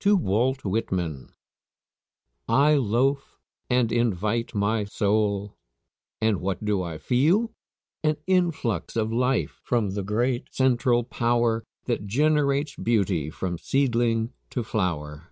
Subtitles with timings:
[0.00, 1.34] TO WALT WHITMAN.
[2.48, 3.36] "I loafe
[3.68, 5.58] and invite my soul."
[6.18, 7.52] And what do I feel?
[8.02, 14.64] An influx of life from the great central power That generates beauty from seedling to
[14.64, 15.30] flower.